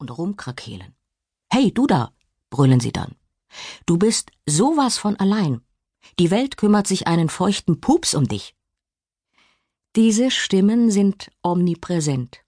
und 0.00 0.16
rumkrakehlen. 0.16 0.94
Hey, 1.50 1.72
du 1.72 1.86
da, 1.86 2.12
brüllen 2.50 2.80
sie 2.80 2.92
dann. 2.92 3.14
Du 3.86 3.98
bist 3.98 4.30
sowas 4.46 4.98
von 4.98 5.16
allein. 5.16 5.62
Die 6.18 6.30
Welt 6.30 6.56
kümmert 6.56 6.86
sich 6.86 7.06
einen 7.06 7.28
feuchten 7.28 7.80
Pups 7.80 8.14
um 8.14 8.26
dich. 8.26 8.54
Diese 9.96 10.30
Stimmen 10.30 10.90
sind 10.90 11.30
omnipräsent. 11.42 12.40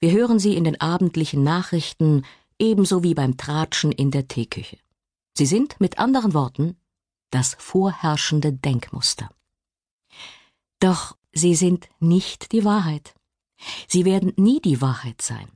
Wir 0.00 0.12
hören 0.12 0.38
sie 0.38 0.54
in 0.54 0.64
den 0.64 0.80
abendlichen 0.80 1.42
Nachrichten, 1.42 2.24
ebenso 2.58 3.02
wie 3.02 3.14
beim 3.14 3.36
Tratschen 3.36 3.90
in 3.90 4.10
der 4.10 4.28
Teeküche. 4.28 4.78
Sie 5.36 5.46
sind, 5.46 5.80
mit 5.80 5.98
anderen 5.98 6.34
Worten, 6.34 6.76
das 7.30 7.56
vorherrschende 7.58 8.52
Denkmuster. 8.52 9.30
Doch 10.80 11.16
sie 11.32 11.54
sind 11.54 11.88
nicht 12.00 12.52
die 12.52 12.64
Wahrheit. 12.64 13.14
Sie 13.88 14.04
werden 14.04 14.32
nie 14.36 14.60
die 14.60 14.80
Wahrheit 14.80 15.22
sein. 15.22 15.50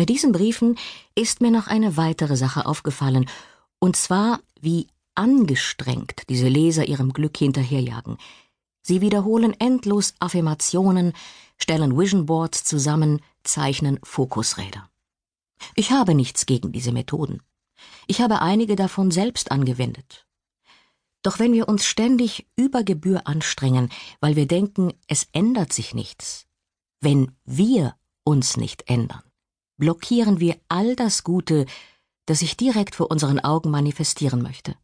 Bei 0.00 0.06
diesen 0.06 0.32
Briefen 0.32 0.78
ist 1.14 1.42
mir 1.42 1.50
noch 1.50 1.66
eine 1.66 1.98
weitere 1.98 2.34
Sache 2.34 2.64
aufgefallen, 2.64 3.28
und 3.80 3.96
zwar, 3.96 4.40
wie 4.58 4.86
angestrengt 5.14 6.22
diese 6.30 6.48
Leser 6.48 6.88
ihrem 6.88 7.12
Glück 7.12 7.36
hinterherjagen. 7.36 8.16
Sie 8.80 9.02
wiederholen 9.02 9.52
endlos 9.60 10.14
Affirmationen, 10.18 11.12
stellen 11.58 11.98
Vision 11.98 12.24
Boards 12.24 12.64
zusammen, 12.64 13.20
zeichnen 13.44 14.00
Fokusräder. 14.02 14.88
Ich 15.74 15.90
habe 15.90 16.14
nichts 16.14 16.46
gegen 16.46 16.72
diese 16.72 16.92
Methoden. 16.92 17.42
Ich 18.06 18.22
habe 18.22 18.40
einige 18.40 18.76
davon 18.76 19.10
selbst 19.10 19.52
angewendet. 19.52 20.26
Doch 21.22 21.38
wenn 21.38 21.52
wir 21.52 21.68
uns 21.68 21.84
ständig 21.84 22.46
über 22.56 22.84
Gebühr 22.84 23.26
anstrengen, 23.26 23.90
weil 24.18 24.34
wir 24.34 24.46
denken, 24.46 24.94
es 25.08 25.28
ändert 25.32 25.74
sich 25.74 25.92
nichts, 25.92 26.46
wenn 27.02 27.32
wir 27.44 27.96
uns 28.24 28.56
nicht 28.56 28.88
ändern, 28.88 29.20
blockieren 29.80 30.38
wir 30.38 30.60
all 30.68 30.94
das 30.94 31.24
Gute, 31.24 31.66
das 32.26 32.38
sich 32.38 32.56
direkt 32.56 32.94
vor 32.94 33.10
unseren 33.10 33.40
Augen 33.40 33.70
manifestieren 33.70 34.42
möchte. 34.42 34.76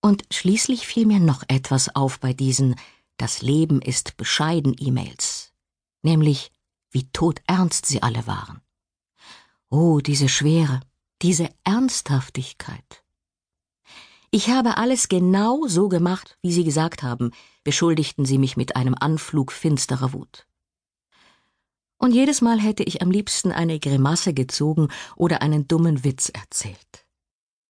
Und 0.00 0.24
schließlich 0.30 0.86
fiel 0.86 1.04
mir 1.04 1.20
noch 1.20 1.42
etwas 1.48 1.94
auf 1.94 2.20
bei 2.20 2.32
diesen 2.32 2.76
Das 3.18 3.42
Leben 3.42 3.82
ist 3.82 4.16
bescheiden 4.16 4.74
E-Mails, 4.78 5.52
nämlich 6.00 6.50
wie 6.90 7.10
todernst 7.12 7.84
sie 7.84 8.02
alle 8.02 8.26
waren. 8.26 8.62
Oh, 9.68 10.00
diese 10.00 10.30
Schwere, 10.30 10.80
diese 11.20 11.50
Ernsthaftigkeit. 11.64 13.04
Ich 14.30 14.48
habe 14.48 14.78
alles 14.78 15.08
genau 15.08 15.66
so 15.66 15.88
gemacht, 15.88 16.38
wie 16.40 16.52
Sie 16.52 16.64
gesagt 16.64 17.02
haben, 17.02 17.32
beschuldigten 17.62 18.24
sie 18.24 18.38
mich 18.38 18.56
mit 18.56 18.76
einem 18.76 18.94
Anflug 18.98 19.52
finsterer 19.52 20.12
Wut. 20.12 20.46
Und 22.00 22.12
jedes 22.12 22.40
Mal 22.40 22.58
hätte 22.58 22.82
ich 22.82 23.02
am 23.02 23.10
liebsten 23.10 23.52
eine 23.52 23.78
Grimasse 23.78 24.32
gezogen 24.32 24.88
oder 25.16 25.42
einen 25.42 25.68
dummen 25.68 26.02
Witz 26.02 26.30
erzählt. 26.30 27.06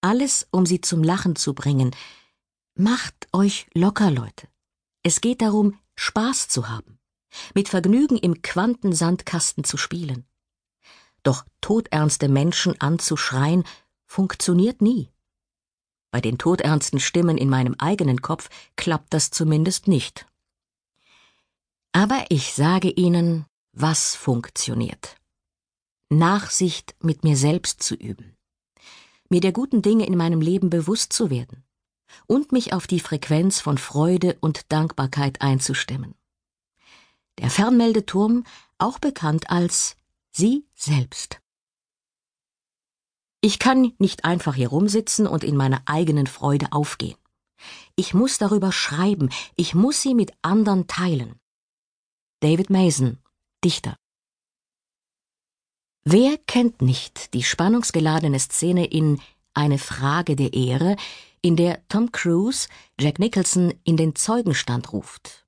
Alles, 0.03 0.47
um 0.53 0.67
sie 0.67 0.81
zum 0.81 1.03
Lachen 1.03 1.35
zu 1.35 1.53
bringen. 1.53 1.91
Macht 2.77 3.27
euch 3.33 3.67
locker, 3.75 4.09
Leute. 4.13 4.47
Es 5.03 5.21
geht 5.21 5.43
darum, 5.43 5.77
Spaß 5.97 6.47
zu 6.47 6.69
haben, 6.69 7.01
mit 7.55 7.69
Vergnügen 7.69 8.17
im 8.17 8.41
Quantensandkasten 8.41 9.65
zu 9.65 9.77
spielen. 9.77 10.25
Doch 11.25 11.45
todernste 11.61 12.29
Menschen 12.29 12.81
anzuschreien, 12.81 13.65
funktioniert 14.07 14.81
nie. 14.81 15.11
Bei 16.13 16.21
den 16.21 16.39
todernsten 16.39 17.01
Stimmen 17.01 17.37
in 17.37 17.49
meinem 17.49 17.75
eigenen 17.79 18.23
Kopf 18.23 18.49
klappt 18.77 19.13
das 19.13 19.31
zumindest 19.31 19.89
nicht. 19.89 20.27
Aber 21.93 22.27
ich 22.29 22.55
sage 22.55 22.91
Ihnen, 22.91 23.45
was 23.73 24.15
funktioniert. 24.15 25.17
Nachsicht 26.09 26.97
mit 27.01 27.23
mir 27.23 27.37
selbst 27.37 27.83
zu 27.83 27.95
üben, 27.95 28.37
mir 29.29 29.41
der 29.41 29.53
guten 29.53 29.81
Dinge 29.81 30.07
in 30.07 30.17
meinem 30.17 30.41
Leben 30.41 30.71
bewusst 30.71 31.13
zu 31.13 31.31
werden 31.31 31.65
und 32.27 32.51
mich 32.51 32.73
auf 32.73 32.87
die 32.87 33.01
Frequenz 33.01 33.61
von 33.61 33.79
Freude 33.79 34.37
und 34.41 34.73
Dankbarkeit 34.73 35.41
einzustimmen. 35.41 36.15
Der 37.39 37.49
Fernmeldeturm, 37.49 38.45
auch 38.79 38.99
bekannt 38.99 39.51
als 39.51 39.97
Sie 40.33 40.67
selbst. 40.75 41.41
Ich 43.41 43.59
kann 43.59 43.93
nicht 43.99 44.25
einfach 44.25 44.55
hier 44.55 44.69
rumsitzen 44.69 45.27
und 45.27 45.45
in 45.45 45.57
meiner 45.57 45.83
eigenen 45.87 46.27
Freude 46.27 46.73
aufgehen. 46.73 47.17
Ich 47.97 48.15
muss 48.15 48.39
darüber 48.39 48.73
schreiben, 48.73 49.31
ich 49.57 49.75
muss 49.75 50.03
sie 50.03 50.15
mit 50.15 50.33
anderen 50.43 50.87
teilen. 50.87 51.41
David 52.41 52.71
Mason, 52.71 53.19
Dichter. 53.65 53.97
Wer 56.05 56.39
kennt 56.39 56.81
nicht 56.81 57.35
die 57.35 57.43
spannungsgeladene 57.43 58.39
Szene 58.39 58.87
in 58.87 59.21
Eine 59.53 59.79
Frage 59.79 60.37
der 60.37 60.55
Ehre, 60.55 60.97
in 61.43 61.57
der 61.57 61.87
Tom 61.89 62.11
Cruise 62.13 62.69
Jack 62.99 63.19
Nicholson 63.19 63.75
in 63.85 63.97
den 63.97 64.15
Zeugenstand 64.15 64.93
ruft? 64.93 65.47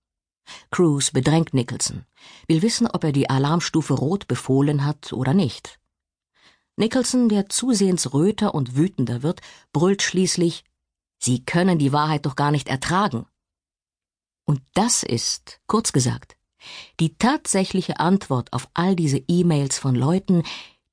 Cruise 0.71 1.13
bedrängt 1.13 1.55
Nicholson, 1.55 2.05
will 2.49 2.63
wissen, 2.63 2.87
ob 2.87 3.05
er 3.05 3.13
die 3.13 3.31
Alarmstufe 3.31 3.95
Rot 3.95 4.29
befohlen 4.29 4.85
hat 4.85 5.13
oder 5.13 5.33
nicht. 5.33 5.79
Nicholson, 6.77 7.29
der 7.29 7.49
zusehends 7.49 8.13
röter 8.13 8.55
und 8.55 8.77
wütender 8.77 9.23
wird, 9.23 9.41
brüllt 9.73 10.03
schließlich 10.03 10.65
Sie 11.23 11.45
können 11.45 11.79
die 11.79 11.93
Wahrheit 11.93 12.27
doch 12.27 12.35
gar 12.35 12.51
nicht 12.51 12.67
ertragen. 12.67 13.27
Und 14.45 14.61
das 14.75 15.05
ist, 15.05 15.61
kurz 15.69 15.93
gesagt, 15.93 16.37
die 17.01 17.17
tatsächliche 17.17 18.01
Antwort 18.01 18.53
auf 18.53 18.69
all 18.75 18.97
diese 18.97 19.23
E-Mails 19.29 19.79
von 19.79 19.95
Leuten, 19.95 20.43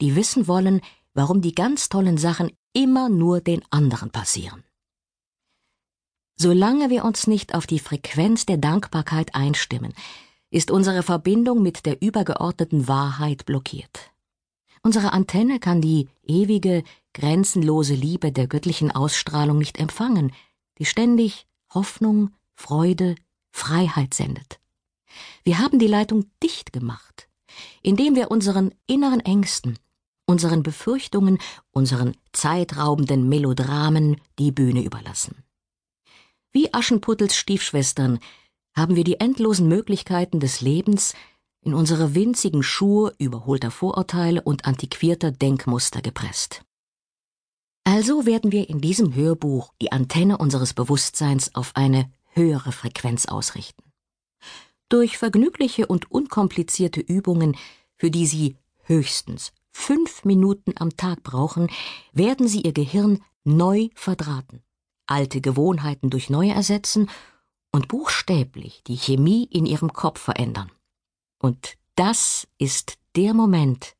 die 0.01 0.15
wissen 0.15 0.47
wollen, 0.47 0.81
warum 1.13 1.41
die 1.41 1.55
ganz 1.55 1.89
tollen 1.89 2.17
Sachen 2.17 2.51
immer 2.73 3.09
nur 3.09 3.41
den 3.41 3.61
anderen 3.69 4.11
passieren. 4.11 4.63
Solange 6.35 6.89
wir 6.89 7.03
uns 7.03 7.27
nicht 7.27 7.53
auf 7.53 7.67
die 7.67 7.79
Frequenz 7.79 8.45
der 8.45 8.57
Dankbarkeit 8.57 9.35
einstimmen, 9.35 9.93
ist 10.51 10.71
unsere 10.71 11.03
Verbindung 11.03 11.61
mit 11.61 11.85
der 11.85 12.01
übergeordneten 12.01 12.87
Wahrheit 12.87 13.45
blockiert. 13.45 14.11
Unsere 14.81 15.11
Antenne 15.11 15.59
kann 15.59 15.81
die 15.81 16.07
ewige, 16.23 16.83
grenzenlose 17.13 17.93
Liebe 17.93 18.31
der 18.31 18.47
göttlichen 18.47 18.91
Ausstrahlung 18.91 19.57
nicht 19.57 19.77
empfangen, 19.77 20.31
die 20.77 20.85
ständig 20.85 21.45
Hoffnung, 21.73 22.31
Freude, 22.55 23.15
Freiheit 23.51 24.13
sendet. 24.13 24.58
Wir 25.43 25.59
haben 25.59 25.79
die 25.79 25.87
Leitung 25.87 26.25
dicht 26.43 26.73
gemacht, 26.73 27.29
indem 27.81 28.15
wir 28.15 28.31
unseren 28.31 28.73
inneren 28.87 29.19
Ängsten, 29.19 29.77
unseren 30.25 30.63
Befürchtungen, 30.63 31.39
unseren 31.71 32.15
zeitraubenden 32.33 33.27
Melodramen 33.29 34.21
die 34.37 34.51
Bühne 34.51 34.83
überlassen. 34.83 35.43
Wie 36.51 36.73
Aschenputtels 36.73 37.35
Stiefschwestern 37.35 38.19
haben 38.75 38.95
wir 38.95 39.03
die 39.03 39.19
endlosen 39.19 39.67
Möglichkeiten 39.67 40.39
des 40.39 40.61
Lebens 40.61 41.13
in 41.61 41.73
unsere 41.73 42.15
winzigen 42.15 42.63
Schuhe 42.63 43.13
überholter 43.17 43.71
Vorurteile 43.71 44.41
und 44.41 44.65
antiquierter 44.65 45.31
Denkmuster 45.31 46.01
gepresst. 46.01 46.63
Also 47.83 48.25
werden 48.25 48.51
wir 48.51 48.69
in 48.69 48.81
diesem 48.81 49.15
Hörbuch 49.15 49.73
die 49.81 49.91
Antenne 49.91 50.37
unseres 50.37 50.73
Bewusstseins 50.73 51.55
auf 51.55 51.71
eine 51.75 52.11
höhere 52.33 52.71
Frequenz 52.71 53.25
ausrichten. 53.25 53.88
Durch 54.89 55.17
vergnügliche 55.17 55.87
und 55.87 56.11
unkomplizierte 56.11 56.99
Übungen, 56.99 57.55
für 57.95 58.11
die 58.11 58.25
Sie 58.25 58.57
höchstens 58.83 59.53
fünf 59.71 60.25
Minuten 60.25 60.73
am 60.77 60.97
Tag 60.97 61.23
brauchen, 61.23 61.69
werden 62.11 62.47
Sie 62.47 62.61
Ihr 62.61 62.73
Gehirn 62.73 63.23
neu 63.43 63.89
verdrahten 63.93 64.63
alte 65.09 65.41
Gewohnheiten 65.41 66.09
durch 66.09 66.29
neue 66.29 66.51
ersetzen 66.51 67.09
und 67.71 67.87
buchstäblich 67.87 68.83
die 68.85 68.97
Chemie 68.97 69.45
in 69.45 69.65
ihrem 69.65 69.93
Kopf 69.93 70.21
verändern. 70.21 70.71
Und 71.39 71.77
das 71.95 72.47
ist 72.57 72.97
der 73.15 73.33
Moment, 73.33 73.95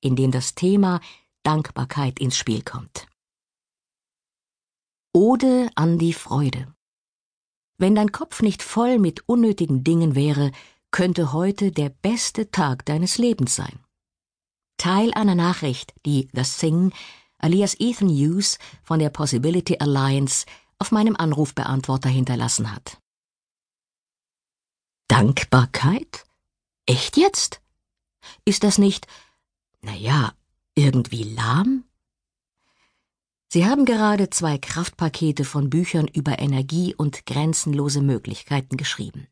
in 0.00 0.16
dem 0.16 0.30
das 0.30 0.54
Thema 0.54 1.00
Dankbarkeit 1.42 2.18
ins 2.18 2.36
Spiel 2.36 2.62
kommt. 2.62 3.06
Ode 5.12 5.70
an 5.74 5.98
die 5.98 6.12
Freude. 6.12 6.74
Wenn 7.78 7.94
dein 7.94 8.10
Kopf 8.12 8.42
nicht 8.42 8.62
voll 8.62 8.98
mit 8.98 9.28
unnötigen 9.28 9.84
Dingen 9.84 10.16
wäre, 10.16 10.50
könnte 10.90 11.32
heute 11.32 11.70
der 11.70 11.90
beste 11.90 12.50
Tag 12.50 12.84
deines 12.84 13.18
Lebens 13.18 13.54
sein. 13.54 13.78
Teil 14.78 15.12
einer 15.14 15.34
Nachricht, 15.34 15.94
die 16.04 16.28
The 16.32 16.42
Thing 16.42 16.92
alias 17.38 17.76
Ethan 17.78 18.08
Hughes 18.08 18.58
von 18.82 18.98
der 18.98 19.10
Possibility 19.10 19.78
Alliance 19.78 20.44
auf 20.78 20.90
meinem 20.90 21.14
Anrufbeantworter 21.16 22.08
hinterlassen 22.08 22.74
hat. 22.74 22.98
Dankbarkeit? 25.08 26.24
Echt 26.86 27.16
jetzt? 27.16 27.60
Ist 28.44 28.64
das 28.64 28.78
nicht, 28.78 29.06
na 29.82 29.94
ja, 29.94 30.32
irgendwie 30.74 31.22
lahm? 31.22 31.84
Sie 33.50 33.64
haben 33.64 33.86
gerade 33.86 34.28
zwei 34.28 34.58
Kraftpakete 34.58 35.44
von 35.44 35.70
Büchern 35.70 36.06
über 36.06 36.38
Energie 36.38 36.94
und 36.94 37.24
grenzenlose 37.24 38.02
Möglichkeiten 38.02 38.76
geschrieben. 38.76 39.26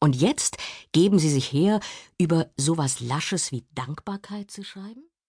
Und 0.00 0.16
jetzt 0.16 0.56
geben 0.90 1.20
Sie 1.20 1.30
sich 1.30 1.52
her, 1.52 1.78
über 2.18 2.50
sowas 2.56 2.98
Lasches 3.00 3.52
wie 3.52 3.64
Dankbarkeit 3.74 4.50
zu 4.50 4.64
schreiben? 4.64 5.09